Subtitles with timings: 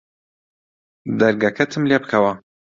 [1.19, 2.33] دەرگەکەتم لێ بکەوە